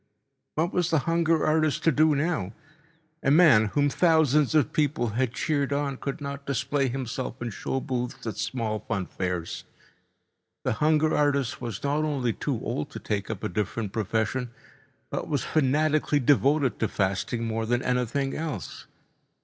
[0.55, 2.53] What was the hunger artist to do now?
[3.21, 7.79] A man whom thousands of people had cheered on could not display himself in show
[7.79, 9.63] booths at small fun fairs.
[10.63, 14.49] The hunger artist was not only too old to take up a different profession,
[15.11, 18.87] but was fanatically devoted to fasting more than anything else.